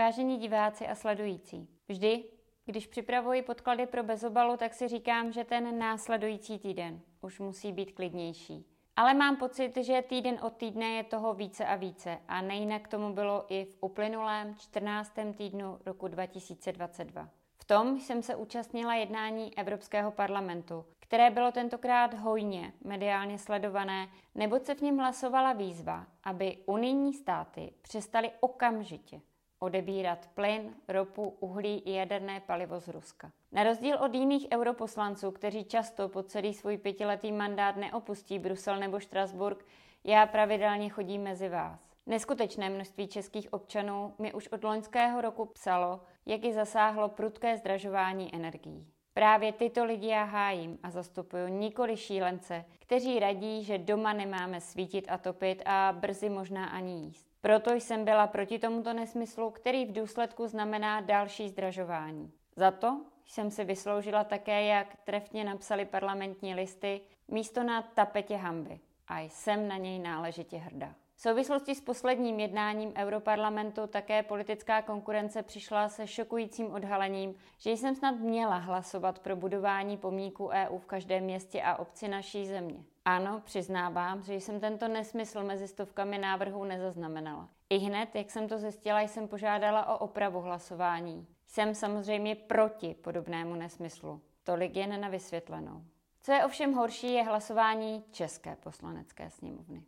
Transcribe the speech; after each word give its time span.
vážení 0.00 0.38
diváci 0.38 0.86
a 0.86 0.94
sledující. 0.94 1.68
Vždy, 1.88 2.24
když 2.64 2.86
připravuji 2.86 3.42
podklady 3.42 3.86
pro 3.86 4.02
bezobalu, 4.02 4.56
tak 4.56 4.74
si 4.74 4.88
říkám, 4.88 5.32
že 5.32 5.44
ten 5.44 5.78
následující 5.78 6.58
týden 6.58 7.00
už 7.20 7.40
musí 7.40 7.72
být 7.72 7.92
klidnější. 7.92 8.66
Ale 8.96 9.14
mám 9.14 9.36
pocit, 9.36 9.76
že 9.76 10.02
týden 10.02 10.38
od 10.42 10.52
týdne 10.52 10.86
je 10.86 11.04
toho 11.04 11.34
více 11.34 11.66
a 11.66 11.76
více 11.76 12.18
a 12.28 12.42
nejinak 12.42 12.88
tomu 12.88 13.14
bylo 13.14 13.44
i 13.48 13.64
v 13.64 13.76
uplynulém 13.80 14.54
14. 14.54 15.12
týdnu 15.36 15.78
roku 15.86 16.08
2022. 16.08 17.28
V 17.56 17.64
tom 17.64 18.00
jsem 18.00 18.22
se 18.22 18.36
účastnila 18.36 18.94
jednání 18.94 19.58
Evropského 19.58 20.10
parlamentu, 20.10 20.84
které 20.98 21.30
bylo 21.30 21.52
tentokrát 21.52 22.14
hojně 22.14 22.72
mediálně 22.84 23.38
sledované, 23.38 24.08
neboť 24.34 24.64
se 24.64 24.74
v 24.74 24.80
něm 24.80 24.98
hlasovala 24.98 25.52
výzva, 25.52 26.06
aby 26.24 26.58
unijní 26.66 27.12
státy 27.12 27.72
přestali 27.82 28.30
okamžitě 28.40 29.20
odebírat 29.60 30.26
plyn, 30.34 30.74
ropu, 30.88 31.36
uhlí 31.40 31.78
i 31.78 31.92
jaderné 31.92 32.40
palivo 32.40 32.80
z 32.80 32.88
Ruska. 32.88 33.32
Na 33.52 33.64
rozdíl 33.64 33.96
od 33.96 34.14
jiných 34.14 34.46
europoslanců, 34.52 35.30
kteří 35.30 35.64
často 35.64 36.08
po 36.08 36.22
celý 36.22 36.54
svůj 36.54 36.78
pětiletý 36.78 37.32
mandát 37.32 37.76
neopustí 37.76 38.38
Brusel 38.38 38.76
nebo 38.76 39.00
Štrasburg, 39.00 39.64
já 40.04 40.26
pravidelně 40.26 40.88
chodím 40.88 41.22
mezi 41.22 41.48
vás. 41.48 41.80
Neskutečné 42.06 42.70
množství 42.70 43.08
českých 43.08 43.52
občanů 43.52 44.14
mi 44.18 44.32
už 44.32 44.48
od 44.48 44.64
loňského 44.64 45.20
roku 45.20 45.44
psalo, 45.46 46.00
jak 46.26 46.44
ji 46.44 46.52
zasáhlo 46.52 47.08
prudké 47.08 47.56
zdražování 47.56 48.34
energií. 48.34 48.86
Právě 49.14 49.52
tyto 49.52 49.84
lidi 49.84 50.06
já 50.06 50.24
hájím 50.24 50.78
a 50.82 50.90
zastupuju 50.90 51.48
nikoli 51.48 51.96
šílence, 51.96 52.64
kteří 52.78 53.18
radí, 53.18 53.64
že 53.64 53.78
doma 53.78 54.12
nemáme 54.12 54.60
svítit 54.60 55.06
a 55.08 55.18
topit 55.18 55.62
a 55.66 55.96
brzy 56.00 56.28
možná 56.28 56.66
ani 56.66 56.92
jíst. 56.92 57.26
Proto 57.40 57.72
jsem 57.72 58.04
byla 58.04 58.26
proti 58.26 58.58
tomuto 58.58 58.92
nesmyslu, 58.92 59.50
který 59.50 59.86
v 59.86 59.92
důsledku 59.92 60.46
znamená 60.46 61.00
další 61.00 61.48
zdražování. 61.48 62.32
Za 62.56 62.70
to 62.70 63.00
jsem 63.26 63.50
si 63.50 63.64
vysloužila 63.64 64.24
také, 64.24 64.64
jak 64.64 64.96
trefně 65.04 65.44
napsali 65.44 65.84
parlamentní 65.84 66.54
listy, 66.54 67.00
místo 67.28 67.62
na 67.62 67.82
tapetě 67.82 68.36
hamby. 68.36 68.80
A 69.08 69.20
jsem 69.20 69.68
na 69.68 69.76
něj 69.76 69.98
náležitě 69.98 70.56
hrdá. 70.56 70.94
V 71.20 71.22
souvislosti 71.22 71.74
s 71.74 71.80
posledním 71.80 72.40
jednáním 72.40 72.92
Europarlamentu 72.96 73.86
také 73.86 74.22
politická 74.22 74.82
konkurence 74.82 75.42
přišla 75.42 75.88
se 75.88 76.06
šokujícím 76.06 76.72
odhalením, 76.72 77.34
že 77.58 77.70
jsem 77.70 77.94
snad 77.94 78.10
měla 78.10 78.56
hlasovat 78.56 79.18
pro 79.18 79.36
budování 79.36 79.96
pomníků 79.96 80.48
EU 80.48 80.78
v 80.78 80.86
každém 80.86 81.24
městě 81.24 81.62
a 81.62 81.76
obci 81.76 82.08
naší 82.08 82.46
země. 82.46 82.84
Ano, 83.04 83.40
přiznávám, 83.44 84.22
že 84.22 84.34
jsem 84.34 84.60
tento 84.60 84.88
nesmysl 84.88 85.42
mezi 85.42 85.68
stovkami 85.68 86.18
návrhů 86.18 86.64
nezaznamenala. 86.64 87.48
I 87.70 87.78
hned, 87.78 88.14
jak 88.14 88.30
jsem 88.30 88.48
to 88.48 88.58
zjistila, 88.58 89.00
jsem 89.00 89.28
požádala 89.28 89.86
o 89.86 89.98
opravu 89.98 90.40
hlasování. 90.40 91.26
Jsem 91.46 91.74
samozřejmě 91.74 92.34
proti 92.34 92.94
podobnému 92.94 93.54
nesmyslu. 93.54 94.20
Tolik 94.44 94.76
jen 94.76 95.00
na 95.00 95.08
vysvětlenou. 95.08 95.82
Co 96.22 96.32
je 96.32 96.44
ovšem 96.44 96.72
horší, 96.72 97.12
je 97.12 97.22
hlasování 97.22 98.04
České 98.10 98.56
poslanecké 98.56 99.30
sněmovny. 99.30 99.82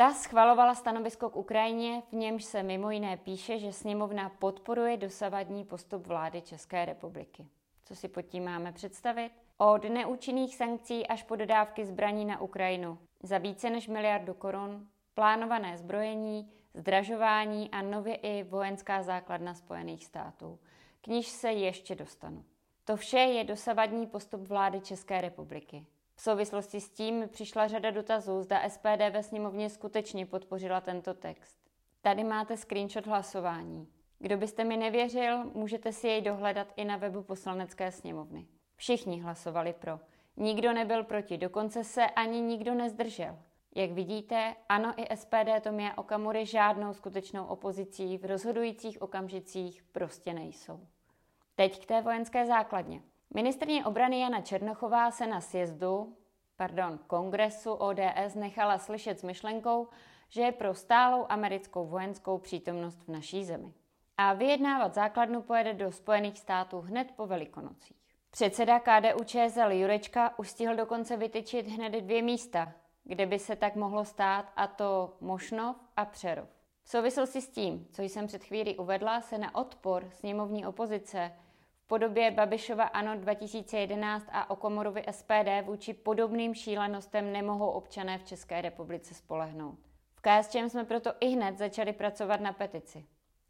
Ta 0.00 0.14
schvalovala 0.14 0.74
stanovisko 0.74 1.30
k 1.30 1.36
Ukrajině, 1.36 2.02
v 2.08 2.12
němž 2.12 2.44
se 2.44 2.62
mimo 2.62 2.90
jiné 2.90 3.16
píše, 3.16 3.58
že 3.58 3.72
sněmovna 3.72 4.28
podporuje 4.28 4.96
dosavadní 4.96 5.64
postup 5.64 6.06
vlády 6.06 6.42
České 6.42 6.84
republiky. 6.84 7.46
Co 7.84 7.94
si 7.94 8.08
pod 8.08 8.22
tím 8.22 8.44
máme 8.44 8.72
představit? 8.72 9.30
Od 9.58 9.84
neúčinných 9.84 10.56
sankcí 10.56 11.06
až 11.06 11.22
po 11.22 11.36
dodávky 11.36 11.86
zbraní 11.86 12.24
na 12.24 12.40
Ukrajinu 12.40 12.98
za 13.22 13.38
více 13.38 13.70
než 13.70 13.88
miliardu 13.88 14.34
korun, 14.34 14.86
plánované 15.14 15.78
zbrojení, 15.78 16.52
zdražování 16.74 17.70
a 17.70 17.82
nově 17.82 18.14
i 18.14 18.42
vojenská 18.42 19.02
základna 19.02 19.54
Spojených 19.54 20.04
států, 20.04 20.58
k 21.00 21.06
níž 21.06 21.28
se 21.28 21.52
ještě 21.52 21.94
dostanu. 21.94 22.44
To 22.84 22.96
vše 22.96 23.18
je 23.18 23.44
dosavadní 23.44 24.06
postup 24.06 24.48
vlády 24.48 24.80
České 24.80 25.20
republiky. 25.20 25.86
V 26.20 26.22
souvislosti 26.22 26.80
s 26.80 26.90
tím 26.90 27.28
přišla 27.28 27.68
řada 27.68 27.90
dotazů, 27.90 28.42
zda 28.42 28.68
SPD 28.68 29.10
ve 29.10 29.22
sněmovně 29.22 29.70
skutečně 29.70 30.26
podpořila 30.26 30.80
tento 30.80 31.14
text. 31.14 31.58
Tady 32.02 32.24
máte 32.24 32.56
screenshot 32.56 33.06
hlasování. 33.06 33.88
Kdo 34.18 34.36
byste 34.36 34.64
mi 34.64 34.76
nevěřil, 34.76 35.44
můžete 35.54 35.92
si 35.92 36.08
jej 36.08 36.20
dohledat 36.20 36.72
i 36.76 36.84
na 36.84 36.96
webu 36.96 37.22
poslanecké 37.22 37.92
sněmovny. 37.92 38.46
Všichni 38.76 39.20
hlasovali 39.20 39.72
pro. 39.72 40.00
Nikdo 40.36 40.72
nebyl 40.72 41.04
proti, 41.04 41.38
dokonce 41.38 41.84
se 41.84 42.06
ani 42.06 42.40
nikdo 42.40 42.74
nezdržel. 42.74 43.38
Jak 43.74 43.90
vidíte, 43.90 44.56
ano 44.68 44.94
i 44.96 45.16
SPD 45.16 45.62
Tomia 45.62 45.98
Okamury 45.98 46.46
žádnou 46.46 46.94
skutečnou 46.94 47.46
opozicí 47.46 48.18
v 48.18 48.24
rozhodujících 48.24 49.02
okamžicích 49.02 49.82
prostě 49.82 50.32
nejsou. 50.34 50.86
Teď 51.54 51.82
k 51.82 51.86
té 51.86 52.00
vojenské 52.02 52.46
základně. 52.46 53.02
Ministrně 53.34 53.84
obrany 53.84 54.20
Jana 54.20 54.40
Černochová 54.40 55.10
se 55.10 55.26
na 55.26 55.40
sjezdu, 55.40 56.16
pardon, 56.56 56.98
kongresu 57.06 57.72
ODS 57.72 58.34
nechala 58.34 58.78
slyšet 58.78 59.20
s 59.20 59.22
myšlenkou, 59.22 59.88
že 60.28 60.42
je 60.42 60.52
pro 60.52 60.74
stálou 60.74 61.26
americkou 61.28 61.86
vojenskou 61.86 62.38
přítomnost 62.38 63.02
v 63.02 63.08
naší 63.08 63.44
zemi. 63.44 63.72
A 64.16 64.32
vyjednávat 64.32 64.94
základnu 64.94 65.42
pojede 65.42 65.74
do 65.74 65.92
Spojených 65.92 66.38
států 66.38 66.80
hned 66.80 67.10
po 67.16 67.26
Velikonocích. 67.26 67.96
Předseda 68.30 68.80
KDU 68.80 69.24
ČSL 69.24 69.72
Jurečka 69.72 70.38
už 70.38 70.50
stihl 70.50 70.76
dokonce 70.76 71.16
vytyčit 71.16 71.66
hned 71.66 71.90
dvě 71.90 72.22
místa, 72.22 72.72
kde 73.04 73.26
by 73.26 73.38
se 73.38 73.56
tak 73.56 73.76
mohlo 73.76 74.04
stát, 74.04 74.52
a 74.56 74.66
to 74.66 75.16
Mošnov 75.20 75.76
a 75.96 76.04
Přerov. 76.04 76.48
V 76.82 76.88
souvislosti 76.88 77.40
s 77.40 77.48
tím, 77.48 77.86
co 77.92 78.02
jsem 78.02 78.26
před 78.26 78.44
chvíli 78.44 78.76
uvedla, 78.78 79.20
se 79.20 79.38
na 79.38 79.54
odpor 79.54 80.08
sněmovní 80.10 80.66
opozice 80.66 81.32
podobě 81.90 82.30
Babišova 82.30 82.84
ANO 82.84 83.16
2011 83.16 84.26
a 84.32 84.50
Okomorovy 84.50 85.04
SPD 85.10 85.64
vůči 85.64 85.94
podobným 85.94 86.54
šílenostem 86.54 87.32
nemohou 87.32 87.70
občané 87.70 88.18
v 88.18 88.24
České 88.24 88.60
republice 88.60 89.14
spolehnout. 89.14 89.78
V 90.14 90.20
KSČM 90.20 90.68
jsme 90.68 90.84
proto 90.84 91.12
i 91.20 91.26
hned 91.26 91.58
začali 91.58 91.92
pracovat 91.92 92.40
na 92.40 92.52
petici. 92.52 93.04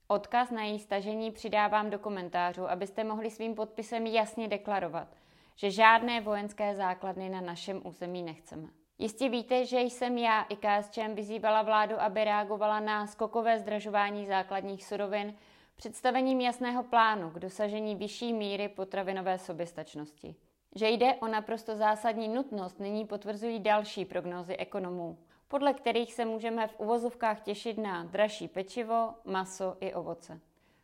Odkaz 0.08 0.50
na 0.50 0.62
její 0.62 0.78
stažení 0.78 1.30
přidávám 1.30 1.90
do 1.90 1.98
komentářů, 1.98 2.70
abyste 2.70 3.04
mohli 3.04 3.30
svým 3.30 3.54
podpisem 3.54 4.06
jasně 4.06 4.48
deklarovat, 4.48 5.08
že 5.56 5.70
žádné 5.70 6.20
vojenské 6.20 6.74
základny 6.74 7.28
na 7.28 7.40
našem 7.40 7.80
území 7.84 8.22
nechceme. 8.22 8.68
Jistě 8.98 9.28
víte, 9.28 9.66
že 9.66 9.80
jsem 9.80 10.18
já 10.18 10.42
i 10.42 10.56
KSČM 10.56 11.14
vyzývala 11.14 11.62
vládu, 11.62 12.00
aby 12.00 12.24
reagovala 12.24 12.80
na 12.80 13.06
skokové 13.06 13.58
zdražování 13.58 14.26
základních 14.26 14.84
surovin 14.84 15.34
představením 15.80 16.40
jasného 16.40 16.82
plánu 16.82 17.30
k 17.30 17.38
dosažení 17.38 17.96
vyšší 17.96 18.32
míry 18.32 18.68
potravinové 18.68 19.38
soběstačnosti. 19.38 20.34
Že 20.74 20.88
jde 20.88 21.14
o 21.14 21.28
naprosto 21.28 21.76
zásadní 21.76 22.28
nutnost, 22.28 22.80
nyní 22.80 23.06
potvrzují 23.06 23.60
další 23.60 24.04
prognózy 24.04 24.56
ekonomů 24.56 25.18
podle 25.50 25.74
kterých 25.74 26.14
se 26.14 26.24
můžeme 26.24 26.66
v 26.66 26.80
uvozovkách 26.80 27.40
těšit 27.40 27.78
na 27.78 28.04
dražší 28.04 28.48
pečivo, 28.48 29.14
maso 29.24 29.76
i 29.80 29.94
ovoce. 29.94 30.40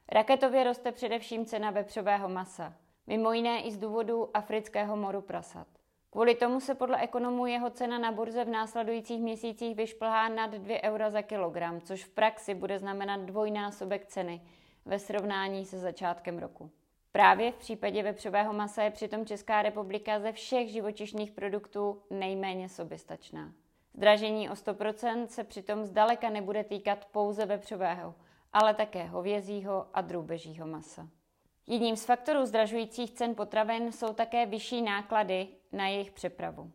Raketově 0.09 0.65
roste 0.65 0.93
především 0.93 1.47
cena 1.47 1.71
vepřového 1.71 2.29
masa, 2.29 2.75
mimo 3.07 3.33
jiné 3.33 3.61
i 3.63 3.73
z 3.73 3.79
důvodu 3.79 4.37
afrického 4.37 4.97
moru 4.97 5.21
prasat. 5.21 5.67
Kvůli 6.11 6.35
tomu 6.35 6.61
se 6.61 6.75
podle 6.75 7.01
ekonomů 7.01 7.47
jeho 7.47 7.71
cena 7.71 7.99
na 7.99 8.13
burze 8.13 8.45
v 8.45 8.49
následujících 8.49 9.21
měsících 9.21 9.77
vyšplhá 9.77 10.29
nad 10.29 10.51
2 10.51 10.83
eura 10.83 11.11
za 11.11 11.23
kilogram, 11.23 11.81
což 11.81 12.05
v 12.05 12.09
praxi 12.09 12.55
bude 12.55 12.79
znamenat 12.79 13.21
dvojnásobek 13.21 14.07
ceny 14.07 14.41
ve 14.87 14.99
srovnání 14.99 15.65
se 15.65 15.79
začátkem 15.79 16.39
roku. 16.39 16.71
Právě 17.13 17.53
v 17.53 17.57
případě 17.57 18.03
vepřového 18.03 18.53
masa 18.53 18.83
je 18.83 18.91
přitom 18.91 19.27
Česká 19.27 19.63
republika 19.63 20.21
ze 20.21 20.33
všech 20.33 20.69
živočišných 20.69 21.31
produktů 21.31 22.03
nejméně 22.11 22.69
soběstačná. 22.69 23.53
Zdražení 23.95 24.51
o 24.51 24.53
100% 24.53 25.27
se 25.27 25.45
přitom 25.45 25.85
zdaleka 25.85 26.31
nebude 26.31 26.65
týkat 26.65 27.05
pouze 27.05 27.47
vepřového, 27.47 28.15
ale 28.53 28.75
také 28.75 29.05
hovězího 29.05 29.87
a 29.95 30.01
drůbežího 30.01 30.67
masa. 30.67 31.09
Jedním 31.67 31.97
z 31.97 32.05
faktorů 32.05 32.47
zdražujících 32.47 33.11
cen 33.11 33.35
potravin 33.35 33.93
jsou 33.93 34.13
také 34.13 34.47
vyšší 34.47 34.83
náklady 34.83 35.49
na 35.73 35.89
jejich 35.89 36.11
přepravu. 36.11 36.73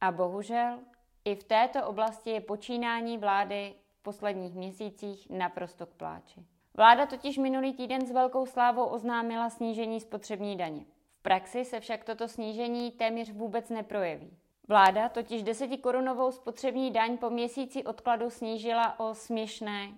A 0.00 0.12
bohužel 0.12 0.78
i 1.24 1.34
v 1.34 1.44
této 1.44 1.86
oblasti 1.86 2.30
je 2.30 2.40
počínání 2.40 3.18
vlády 3.18 3.74
v 3.98 4.02
posledních 4.02 4.54
měsících 4.54 5.30
naprosto 5.30 5.86
k 5.86 5.94
pláči. 5.94 6.46
Vláda 6.76 7.06
totiž 7.06 7.38
minulý 7.38 7.74
týden 7.74 8.06
s 8.06 8.10
velkou 8.10 8.46
slávou 8.46 8.84
oznámila 8.84 9.50
snížení 9.50 10.00
spotřební 10.00 10.56
daně. 10.56 10.84
V 11.18 11.22
praxi 11.22 11.64
se 11.64 11.80
však 11.80 12.04
toto 12.04 12.28
snížení 12.28 12.90
téměř 12.90 13.30
vůbec 13.30 13.70
neprojeví. 13.70 14.36
Vláda 14.68 15.08
totiž 15.08 15.42
desetikorunovou 15.42 16.32
spotřební 16.32 16.90
daň 16.90 17.18
po 17.18 17.30
měsíci 17.30 17.84
odkladu 17.84 18.30
snížila 18.30 19.00
o 19.00 19.14
směšné 19.14 19.88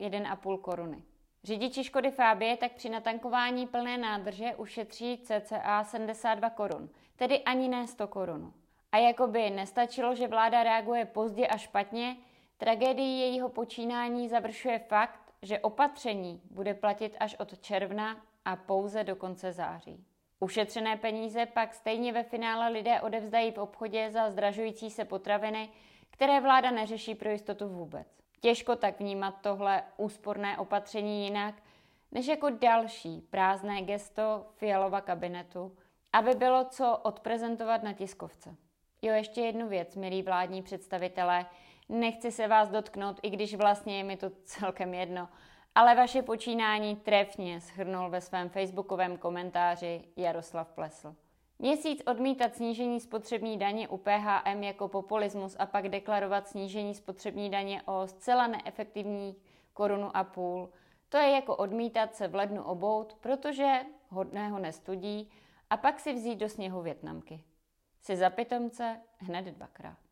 1,5 0.00 0.60
koruny. 0.60 1.02
Řidiči 1.44 1.84
Škody 1.84 2.10
Fábie 2.10 2.56
tak 2.56 2.72
při 2.72 2.88
natankování 2.88 3.66
plné 3.66 3.98
nádrže 3.98 4.54
ušetří 4.56 5.18
cca 5.18 5.84
72 5.84 6.50
korun, 6.50 6.88
tedy 7.16 7.42
ani 7.42 7.68
ne 7.68 7.86
100 7.86 8.06
korun. 8.06 8.52
A 8.92 8.98
jako 8.98 9.26
by 9.26 9.50
nestačilo, 9.50 10.14
že 10.14 10.28
vláda 10.28 10.62
reaguje 10.62 11.04
pozdě 11.04 11.46
a 11.46 11.56
špatně, 11.56 12.16
tragédii 12.58 13.20
jejího 13.20 13.48
počínání 13.48 14.28
završuje 14.28 14.78
fakt, 14.78 15.25
že 15.46 15.58
opatření 15.58 16.40
bude 16.50 16.74
platit 16.74 17.16
až 17.20 17.34
od 17.38 17.58
června 17.58 18.16
a 18.44 18.56
pouze 18.56 19.04
do 19.04 19.16
konce 19.16 19.52
září. 19.52 20.04
Ušetřené 20.40 20.96
peníze 20.96 21.46
pak 21.46 21.74
stejně 21.74 22.12
ve 22.12 22.22
finále 22.22 22.68
lidé 22.68 23.00
odevzdají 23.00 23.52
v 23.52 23.58
obchodě 23.58 24.10
za 24.10 24.30
zdražující 24.30 24.90
se 24.90 25.04
potraviny, 25.04 25.68
které 26.10 26.40
vláda 26.40 26.70
neřeší 26.70 27.14
pro 27.14 27.30
jistotu 27.30 27.68
vůbec. 27.68 28.06
Těžko 28.40 28.76
tak 28.76 29.00
vnímat 29.00 29.34
tohle 29.40 29.82
úsporné 29.96 30.58
opatření 30.58 31.24
jinak, 31.24 31.54
než 32.12 32.26
jako 32.26 32.50
další 32.50 33.20
prázdné 33.20 33.82
gesto 33.82 34.46
Fialova 34.54 35.00
kabinetu, 35.00 35.76
aby 36.12 36.34
bylo 36.34 36.64
co 36.64 36.96
odprezentovat 36.96 37.82
na 37.82 37.92
tiskovce. 37.92 38.56
Jo, 39.02 39.14
ještě 39.14 39.40
jednu 39.40 39.68
věc, 39.68 39.96
milí 39.96 40.22
vládní 40.22 40.62
představitelé, 40.62 41.46
nechci 41.88 42.32
se 42.32 42.48
vás 42.48 42.68
dotknout, 42.68 43.20
i 43.22 43.30
když 43.30 43.54
vlastně 43.54 43.96
je 43.98 44.04
mi 44.04 44.16
to 44.16 44.30
celkem 44.44 44.94
jedno, 44.94 45.28
ale 45.74 45.94
vaše 45.94 46.22
počínání 46.22 46.96
trefně 46.96 47.60
shrnul 47.60 48.10
ve 48.10 48.20
svém 48.20 48.48
facebookovém 48.48 49.16
komentáři 49.16 50.04
Jaroslav 50.16 50.72
Plesl. 50.72 51.14
Měsíc 51.58 52.02
odmítat 52.06 52.54
snížení 52.54 53.00
spotřební 53.00 53.58
daně 53.58 53.88
u 53.88 53.96
PHM 53.96 54.62
jako 54.62 54.88
populismus 54.88 55.56
a 55.58 55.66
pak 55.66 55.88
deklarovat 55.88 56.48
snížení 56.48 56.94
spotřební 56.94 57.50
daně 57.50 57.82
o 57.82 58.06
zcela 58.06 58.46
neefektivní 58.46 59.36
korunu 59.72 60.16
a 60.16 60.24
půl, 60.24 60.70
to 61.08 61.16
je 61.16 61.30
jako 61.30 61.56
odmítat 61.56 62.14
se 62.14 62.28
v 62.28 62.34
lednu 62.34 62.62
obout, 62.62 63.14
protože 63.20 63.80
hodného 64.08 64.58
nestudí 64.58 65.30
a 65.70 65.76
pak 65.76 66.00
si 66.00 66.12
vzít 66.12 66.36
do 66.36 66.48
sněhu 66.48 66.82
Větnamky. 66.82 67.44
Si 68.02 68.16
za 68.16 68.30
pitomce 68.30 69.00
hned 69.18 69.44
dvakrát. 69.44 70.05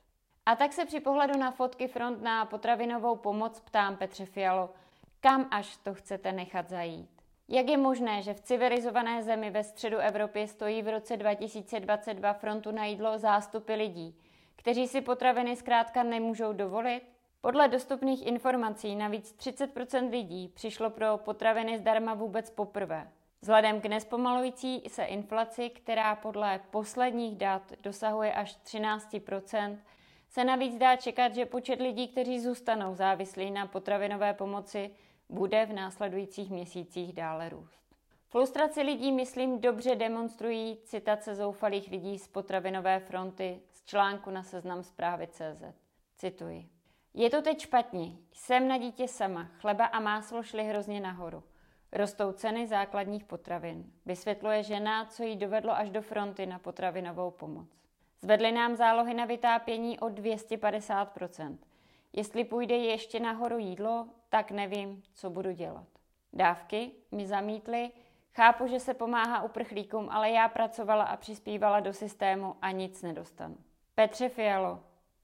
A 0.46 0.56
tak 0.56 0.72
se 0.72 0.84
při 0.84 1.00
pohledu 1.00 1.38
na 1.38 1.50
fotky 1.50 1.88
front 1.88 2.22
na 2.22 2.44
potravinovou 2.44 3.16
pomoc 3.16 3.60
ptám 3.60 3.96
Petře 3.96 4.26
Fialo, 4.26 4.70
kam 5.20 5.48
až 5.50 5.76
to 5.76 5.94
chcete 5.94 6.32
nechat 6.32 6.68
zajít? 6.68 7.10
Jak 7.48 7.68
je 7.68 7.76
možné, 7.76 8.22
že 8.22 8.34
v 8.34 8.40
civilizované 8.40 9.22
zemi 9.22 9.50
ve 9.50 9.64
středu 9.64 9.96
Evropy 9.98 10.48
stojí 10.48 10.82
v 10.82 10.88
roce 10.88 11.16
2022 11.16 12.32
frontu 12.32 12.70
na 12.70 12.84
jídlo 12.84 13.18
zástupy 13.18 13.74
lidí, 13.74 14.16
kteří 14.56 14.88
si 14.88 15.00
potraviny 15.00 15.56
zkrátka 15.56 16.02
nemůžou 16.02 16.52
dovolit? 16.52 17.02
Podle 17.40 17.68
dostupných 17.68 18.26
informací 18.26 18.96
navíc 18.96 19.36
30% 19.38 20.10
lidí 20.10 20.48
přišlo 20.48 20.90
pro 20.90 21.18
potraviny 21.18 21.78
zdarma 21.78 22.14
vůbec 22.14 22.50
poprvé. 22.50 23.08
Vzhledem 23.40 23.80
k 23.80 23.86
nespomalující 23.86 24.82
se 24.88 25.04
inflaci, 25.04 25.70
která 25.70 26.16
podle 26.16 26.60
posledních 26.70 27.36
dat 27.36 27.72
dosahuje 27.82 28.32
až 28.32 28.54
13 28.54 29.16
se 30.34 30.44
navíc 30.44 30.76
dá 30.78 30.96
čekat, 30.96 31.34
že 31.34 31.46
počet 31.46 31.80
lidí, 31.80 32.08
kteří 32.08 32.40
zůstanou 32.40 32.94
závislí 32.94 33.50
na 33.50 33.66
potravinové 33.66 34.34
pomoci, 34.34 34.90
bude 35.28 35.66
v 35.66 35.72
následujících 35.72 36.50
měsících 36.50 37.12
dále 37.12 37.48
růst. 37.48 37.82
Frustraci 38.28 38.82
lidí, 38.82 39.12
myslím, 39.12 39.60
dobře 39.60 39.94
demonstrují 39.94 40.78
citace 40.84 41.34
zoufalých 41.34 41.90
lidí 41.90 42.18
z 42.18 42.28
potravinové 42.28 43.00
fronty 43.00 43.60
z 43.70 43.84
článku 43.84 44.30
na 44.30 44.42
seznam 44.42 44.82
zprávy 44.82 45.26
CZ. 45.26 45.62
Cituji. 46.16 46.68
Je 47.14 47.30
to 47.30 47.42
teď 47.42 47.60
špatně. 47.60 48.12
Jsem 48.32 48.68
na 48.68 48.78
dítě 48.78 49.08
sama. 49.08 49.48
Chleba 49.60 49.84
a 49.84 50.00
máslo 50.00 50.42
šly 50.42 50.64
hrozně 50.64 51.00
nahoru. 51.00 51.42
Rostou 51.92 52.32
ceny 52.32 52.66
základních 52.66 53.24
potravin. 53.24 53.92
Vysvětluje 54.06 54.62
žena, 54.62 55.04
co 55.04 55.22
jí 55.22 55.36
dovedlo 55.36 55.72
až 55.72 55.90
do 55.90 56.02
fronty 56.02 56.46
na 56.46 56.58
potravinovou 56.58 57.30
pomoc. 57.30 57.84
Zvedli 58.22 58.52
nám 58.52 58.76
zálohy 58.76 59.14
na 59.14 59.24
vytápění 59.24 59.98
o 60.00 60.06
250% 60.06 61.58
Jestli 62.16 62.44
půjde 62.44 62.76
ještě 62.76 63.20
nahoru 63.20 63.58
jídlo, 63.58 64.08
tak 64.28 64.50
nevím, 64.50 65.02
co 65.12 65.30
budu 65.30 65.52
dělat. 65.52 65.86
Dávky 66.32 66.90
mi 67.12 67.26
zamítly, 67.26 67.90
chápu, 68.34 68.66
že 68.66 68.80
se 68.80 68.94
pomáhá 68.94 69.42
uprchlíkům, 69.42 70.08
ale 70.10 70.30
já 70.30 70.48
pracovala 70.48 71.04
a 71.04 71.16
přispívala 71.16 71.80
do 71.80 71.92
systému 71.92 72.56
a 72.62 72.70
nic 72.70 73.02
nedostanu. 73.02 73.56
Petře 73.94 74.28
Fialo, 74.28 74.80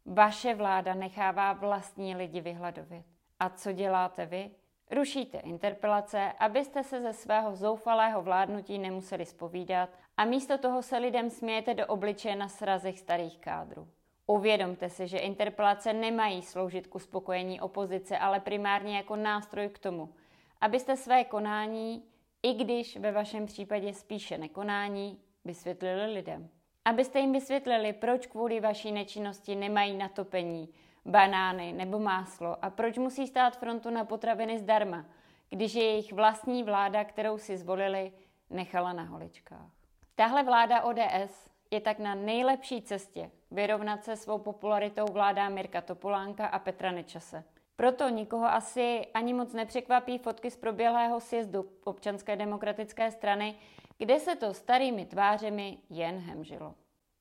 vaše 0.06 0.54
vláda 0.54 0.94
nechává 0.94 1.52
vlastní 1.52 2.16
lidi 2.16 2.40
vyhladovět. 2.40 3.04
A 3.40 3.48
co 3.48 3.72
děláte 3.72 4.26
vy? 4.26 4.50
Rušíte 4.90 5.38
interpelace, 5.38 6.32
abyste 6.38 6.84
se 6.84 7.00
ze 7.00 7.12
svého 7.12 7.56
zoufalého 7.56 8.22
vládnutí 8.22 8.78
nemuseli 8.78 9.26
spovídat 9.26 9.90
a 10.16 10.24
místo 10.24 10.58
toho 10.58 10.82
se 10.82 10.98
lidem 10.98 11.30
smějete 11.30 11.74
do 11.74 11.86
obličeje 11.86 12.36
na 12.36 12.48
srazech 12.48 12.98
starých 12.98 13.38
kádrů. 13.38 13.88
Uvědomte 14.26 14.90
si, 14.90 15.08
že 15.08 15.18
interpelace 15.18 15.92
nemají 15.92 16.42
sloužit 16.42 16.86
k 16.86 16.94
uspokojení 16.94 17.60
opozice, 17.60 18.18
ale 18.18 18.40
primárně 18.40 18.96
jako 18.96 19.16
nástroj 19.16 19.68
k 19.68 19.78
tomu, 19.78 20.14
abyste 20.60 20.96
své 20.96 21.24
konání, 21.24 22.04
i 22.42 22.54
když 22.54 22.96
ve 22.96 23.12
vašem 23.12 23.46
případě 23.46 23.94
spíše 23.94 24.38
nekonání, 24.38 25.18
vysvětlili 25.44 26.12
lidem. 26.12 26.48
Abyste 26.84 27.18
jim 27.18 27.32
vysvětlili, 27.32 27.92
proč 27.92 28.26
kvůli 28.26 28.60
vaší 28.60 28.92
nečinnosti 28.92 29.54
nemají 29.54 29.96
natopení, 29.96 30.68
banány 31.04 31.72
nebo 31.72 31.98
máslo 31.98 32.64
a 32.64 32.70
proč 32.70 32.98
musí 32.98 33.26
stát 33.26 33.58
frontu 33.58 33.90
na 33.90 34.04
potraviny 34.04 34.58
zdarma, 34.58 35.04
když 35.50 35.74
je 35.74 35.84
jejich 35.84 36.12
vlastní 36.12 36.62
vláda, 36.62 37.04
kterou 37.04 37.38
si 37.38 37.56
zvolili, 37.56 38.12
nechala 38.50 38.92
na 38.92 39.02
holičkách. 39.02 39.70
Tahle 40.14 40.42
vláda 40.42 40.82
ODS 40.82 41.50
je 41.70 41.80
tak 41.80 41.98
na 41.98 42.14
nejlepší 42.14 42.82
cestě 42.82 43.30
vyrovnat 43.50 44.04
se 44.04 44.16
svou 44.16 44.38
popularitou 44.38 45.04
vládá 45.12 45.48
Mirka 45.48 45.80
Topolánka 45.80 46.46
a 46.46 46.58
Petra 46.58 46.92
Nečase. 46.92 47.44
Proto 47.76 48.08
nikoho 48.08 48.46
asi 48.46 49.06
ani 49.14 49.34
moc 49.34 49.52
nepřekvapí 49.52 50.18
fotky 50.18 50.50
z 50.50 50.56
proběhlého 50.56 51.20
sjezdu 51.20 51.70
občanské 51.84 52.36
demokratické 52.36 53.10
strany, 53.10 53.58
kde 53.98 54.20
se 54.20 54.36
to 54.36 54.54
starými 54.54 55.06
tvářemi 55.06 55.78
jen 55.90 56.18
hemžilo. 56.18 56.74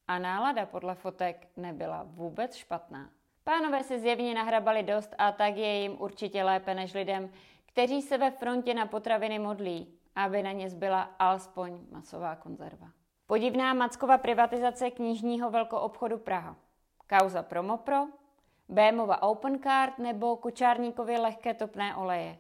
A 0.08 0.20
nálada 0.20 0.66
podle 0.66 0.96
fotek 0.96 1.48
nebyla 1.58 2.04
vůbec 2.04 2.56
špatná. 2.56 3.10
Pánové 3.44 3.84
si 3.84 4.00
zjevně 4.00 4.34
nahrabali 4.34 4.84
dost 4.84 5.16
a 5.18 5.32
tak 5.32 5.56
je 5.58 5.82
jim 5.82 6.02
určitě 6.02 6.44
lépe 6.44 6.74
než 6.74 6.94
lidem, 6.94 7.32
kteří 7.66 8.02
se 8.02 8.18
ve 8.18 8.32
frontě 8.32 8.74
na 8.74 8.86
potraviny 8.86 9.40
modlí, 9.40 9.94
aby 10.16 10.44
na 10.44 10.52
ně 10.52 10.70
zbyla 10.70 11.02
alespoň 11.02 11.80
masová 11.92 12.36
konzerva. 12.36 12.88
Podivná 13.28 13.74
Mackova 13.74 14.18
privatizace 14.18 14.92
knižního 14.92 15.52
velkoobchodu 15.52 16.18
Praha. 16.18 16.56
Kauza 17.08 17.44
Promopro, 17.44 18.08
Bémova 18.70 19.24
Open 19.24 19.60
Card 19.60 19.98
nebo 19.98 20.38
Kočárníkově 20.38 21.20
lehké 21.20 21.54
topné 21.54 21.96
oleje. 21.96 22.38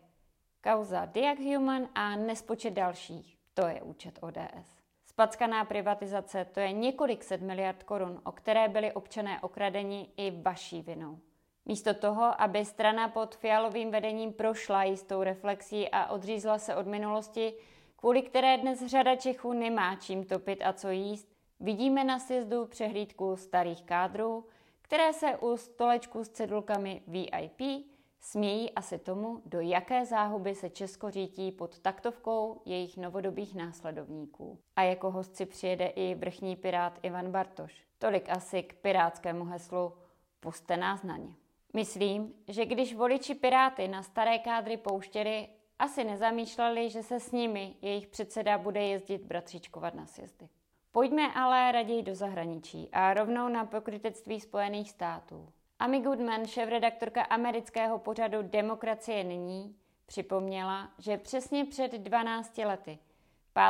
Kauza 0.63 1.05
Diag 1.05 1.39
Human 1.39 1.87
a 1.95 2.15
nespočet 2.15 2.73
dalších. 2.73 3.37
To 3.53 3.67
je 3.67 3.81
účet 3.81 4.19
ODS. 4.21 4.78
Spackaná 5.19 5.65
privatizace 5.65 6.45
to 6.45 6.59
je 6.59 6.71
několik 6.71 7.23
set 7.23 7.41
miliard 7.41 7.83
korun, 7.83 8.21
o 8.23 8.31
které 8.31 8.67
byli 8.67 8.91
občané 8.91 9.41
okradeni 9.41 10.07
i 10.17 10.31
vaší 10.31 10.81
vinou. 10.81 11.19
Místo 11.65 11.93
toho, 11.93 12.41
aby 12.41 12.65
strana 12.65 13.07
pod 13.07 13.35
fialovým 13.35 13.91
vedením 13.91 14.33
prošla 14.33 14.83
jistou 14.83 15.23
reflexí 15.23 15.89
a 15.89 16.09
odřízla 16.09 16.57
se 16.57 16.75
od 16.75 16.87
minulosti, 16.87 17.53
kvůli 17.95 18.21
které 18.21 18.57
dnes 18.57 18.85
řada 18.85 19.15
Čechů 19.15 19.53
nemá 19.53 19.95
čím 19.95 20.25
topit 20.25 20.61
a 20.65 20.73
co 20.73 20.89
jíst, 20.89 21.27
vidíme 21.59 22.03
na 22.03 22.19
sjezdu 22.19 22.65
přehlídku 22.65 23.35
starých 23.35 23.83
kádrů, 23.83 24.45
které 24.81 25.13
se 25.13 25.37
u 25.37 25.57
stolečků 25.57 26.23
s 26.23 26.29
cedulkami 26.29 27.01
VIP 27.07 27.88
smějí 28.21 28.71
asi 28.71 28.99
tomu, 28.99 29.41
do 29.45 29.59
jaké 29.59 30.05
záhuby 30.05 30.55
se 30.55 30.69
Česko 30.69 31.11
řítí 31.11 31.51
pod 31.51 31.79
taktovkou 31.79 32.61
jejich 32.65 32.97
novodobých 32.97 33.55
následovníků. 33.55 34.59
A 34.75 34.81
jako 34.81 35.11
host 35.11 35.35
si 35.35 35.45
přijede 35.45 35.85
i 35.85 36.15
vrchní 36.15 36.55
pirát 36.55 36.99
Ivan 37.03 37.31
Bartoš. 37.31 37.83
Tolik 37.97 38.29
asi 38.29 38.63
k 38.63 38.73
pirátskému 38.73 39.45
heslu 39.45 39.93
Puste 40.39 40.77
nás 40.77 41.03
na 41.03 41.17
ně. 41.17 41.35
Myslím, 41.73 42.33
že 42.47 42.65
když 42.65 42.95
voliči 42.95 43.35
Piráty 43.35 43.87
na 43.87 44.03
staré 44.03 44.39
kádry 44.39 44.77
pouštěli 44.77 45.47
asi 45.79 46.03
nezamýšleli, 46.03 46.89
že 46.89 47.03
se 47.03 47.19
s 47.19 47.31
nimi 47.31 47.75
jejich 47.81 48.07
předseda 48.07 48.57
bude 48.57 48.83
jezdit 48.83 49.21
bratřičkovat 49.21 49.93
na 49.93 50.05
sjezdy. 50.05 50.49
Pojďme 50.91 51.33
ale 51.33 51.71
raději 51.71 52.03
do 52.03 52.15
zahraničí 52.15 52.89
a 52.91 53.13
rovnou 53.13 53.49
na 53.49 53.65
pokrytectví 53.65 54.39
Spojených 54.39 54.89
států. 54.89 55.49
Amy 55.81 56.01
Goodman, 56.01 56.45
šéf-redaktorka 56.45 57.21
amerického 57.21 57.99
pořadu 57.99 58.41
Demokracie 58.41 59.23
nyní, 59.23 59.75
připomněla, 60.05 60.91
že 60.97 61.17
přesně 61.17 61.65
před 61.65 61.91
12 61.91 62.57
lety, 62.57 62.99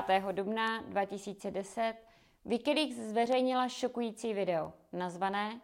5. 0.05 0.23
dubna 0.31 0.81
2010, 0.81 1.93
Wikileaks 2.45 2.95
zveřejnila 2.95 3.69
šokující 3.69 4.33
video, 4.33 4.73
nazvané 4.93 5.61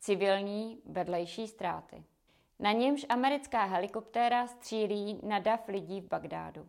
Civilní 0.00 0.80
vedlejší 0.84 1.48
ztráty. 1.48 2.04
Na 2.58 2.72
němž 2.72 3.06
americká 3.08 3.64
helikoptéra 3.64 4.46
střílí 4.46 5.20
na 5.22 5.38
dav 5.38 5.68
lidí 5.68 6.00
v 6.00 6.08
Bagdádu. 6.08 6.68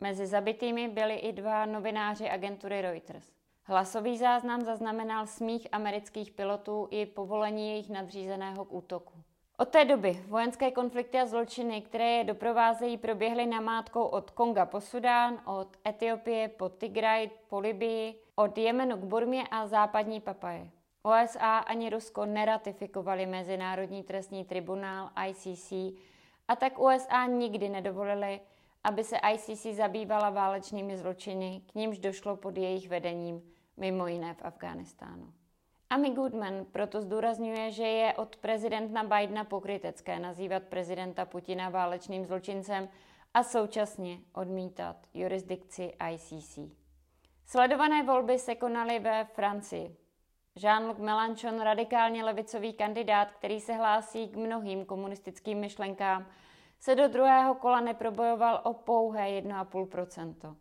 Mezi 0.00 0.26
zabitými 0.26 0.88
byli 0.88 1.14
i 1.14 1.32
dva 1.32 1.66
novináři 1.66 2.30
agentury 2.30 2.82
Reuters. 2.82 3.41
Hlasový 3.64 4.18
záznam 4.18 4.60
zaznamenal 4.60 5.26
smích 5.26 5.68
amerických 5.72 6.30
pilotů 6.30 6.88
i 6.90 7.06
povolení 7.06 7.68
jejich 7.68 7.90
nadřízeného 7.90 8.64
k 8.64 8.72
útoku. 8.72 9.12
Od 9.58 9.68
té 9.68 9.84
doby 9.84 10.24
vojenské 10.28 10.70
konflikty 10.70 11.20
a 11.20 11.26
zločiny, 11.26 11.82
které 11.82 12.10
je 12.10 12.24
doprovázejí, 12.24 12.96
proběhly 12.96 13.46
namátkou 13.46 14.02
od 14.02 14.30
Konga 14.30 14.66
po 14.66 14.80
Sudán, 14.80 15.40
od 15.46 15.68
Etiopie 15.88 16.48
po 16.48 16.68
Tigraj 16.68 17.30
po 17.48 17.58
Libii, 17.58 18.14
od 18.34 18.58
Jemenu 18.58 18.96
k 18.96 19.04
Burmě 19.04 19.48
a 19.50 19.66
západní 19.66 20.20
Papaje. 20.20 20.70
OSA 21.02 21.58
ani 21.58 21.90
Rusko 21.90 22.26
neratifikovali 22.26 23.26
Mezinárodní 23.26 24.02
trestní 24.02 24.44
tribunál 24.44 25.10
ICC 25.28 25.72
a 26.48 26.56
tak 26.56 26.78
USA 26.78 27.26
nikdy 27.26 27.68
nedovolili, 27.68 28.40
aby 28.84 29.04
se 29.04 29.16
ICC 29.32 29.66
zabývala 29.66 30.30
válečnými 30.30 30.96
zločiny, 30.96 31.62
k 31.72 31.74
nímž 31.74 31.98
došlo 31.98 32.36
pod 32.36 32.56
jejich 32.56 32.88
vedením, 32.88 33.42
mimo 33.76 34.06
jiné 34.06 34.34
v 34.34 34.42
Afghánistánu. 34.42 35.32
Amy 35.90 36.10
Goodman 36.10 36.64
proto 36.72 37.00
zdůrazňuje, 37.00 37.70
že 37.70 37.86
je 37.86 38.14
od 38.14 38.36
prezidenta 38.36 39.02
Bidena 39.02 39.44
pokrytecké 39.44 40.18
nazývat 40.18 40.62
prezidenta 40.62 41.24
Putina 41.24 41.68
válečným 41.68 42.24
zločincem 42.24 42.88
a 43.34 43.42
současně 43.42 44.18
odmítat 44.32 44.96
jurisdikci 45.14 45.92
ICC. 46.12 46.58
Sledované 47.46 48.02
volby 48.02 48.38
se 48.38 48.54
konaly 48.54 48.98
ve 48.98 49.24
Francii. 49.24 49.96
Jean-Luc 50.56 50.98
Mélenchon, 50.98 51.60
radikálně 51.60 52.24
levicový 52.24 52.72
kandidát, 52.72 53.32
který 53.32 53.60
se 53.60 53.72
hlásí 53.72 54.28
k 54.28 54.36
mnohým 54.36 54.84
komunistickým 54.84 55.58
myšlenkám, 55.58 56.26
se 56.82 56.94
do 56.94 57.08
druhého 57.08 57.54
kola 57.54 57.80
neprobojoval 57.80 58.60
o 58.64 58.74
pouhé 58.74 59.40
1,5%. 59.40 60.56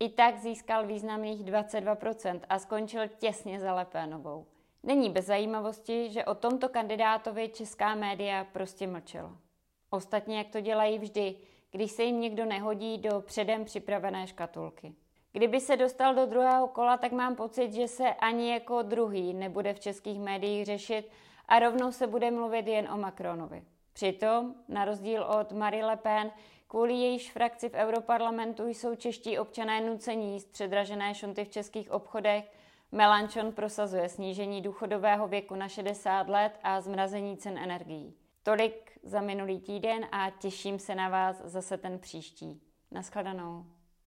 I 0.00 0.08
tak 0.08 0.38
získal 0.38 0.86
významných 0.86 1.44
22% 1.44 2.40
a 2.48 2.58
skončil 2.58 3.08
těsně 3.08 3.60
za 3.60 3.74
Lepénovou. 3.74 4.46
Není 4.82 5.10
bez 5.10 5.26
zajímavosti, 5.26 6.10
že 6.10 6.24
o 6.24 6.34
tomto 6.34 6.68
kandidátovi 6.68 7.48
česká 7.48 7.94
média 7.94 8.44
prostě 8.44 8.86
mlčela. 8.86 9.36
Ostatně, 9.90 10.38
jak 10.38 10.48
to 10.48 10.60
dělají 10.60 10.98
vždy, 10.98 11.36
když 11.70 11.90
se 11.90 12.02
jim 12.02 12.20
někdo 12.20 12.44
nehodí 12.44 12.98
do 12.98 13.20
předem 13.20 13.64
připravené 13.64 14.26
škatulky. 14.26 14.94
Kdyby 15.32 15.60
se 15.60 15.76
dostal 15.76 16.14
do 16.14 16.26
druhého 16.26 16.68
kola, 16.68 16.96
tak 16.96 17.12
mám 17.12 17.36
pocit, 17.36 17.72
že 17.72 17.88
se 17.88 18.14
ani 18.14 18.52
jako 18.52 18.82
druhý 18.82 19.34
nebude 19.34 19.74
v 19.74 19.80
českých 19.80 20.20
médiích 20.20 20.66
řešit 20.66 21.10
a 21.48 21.58
rovnou 21.58 21.92
se 21.92 22.06
bude 22.06 22.30
mluvit 22.30 22.66
jen 22.66 22.88
o 22.92 22.96
Macronovi. 22.96 23.64
Přitom, 23.92 24.54
na 24.68 24.84
rozdíl 24.84 25.22
od 25.22 25.52
Marie 25.52 25.84
Le 25.84 25.96
Pen, 25.96 26.30
kvůli 26.68 26.92
jejíž 26.92 27.32
frakci 27.32 27.68
v 27.68 27.74
Europarlamentu 27.74 28.66
jsou 28.66 28.94
čeští 28.94 29.38
občané 29.38 29.80
nucení 29.80 30.32
jíst 30.32 30.52
předražené 30.52 31.14
šunty 31.14 31.44
v 31.44 31.48
českých 31.48 31.90
obchodech, 31.90 32.50
Melanchon 32.92 33.52
prosazuje 33.52 34.08
snížení 34.08 34.62
důchodového 34.62 35.28
věku 35.28 35.54
na 35.54 35.68
60 35.68 36.28
let 36.28 36.58
a 36.62 36.80
zmrazení 36.80 37.36
cen 37.36 37.58
energií. 37.58 38.14
Tolik 38.42 38.98
za 39.02 39.20
minulý 39.20 39.60
týden 39.60 40.06
a 40.12 40.30
těším 40.30 40.78
se 40.78 40.94
na 40.94 41.08
vás 41.08 41.42
zase 41.44 41.78
ten 41.78 41.98
příští. 41.98 42.60
Naschledanou. 42.90 43.64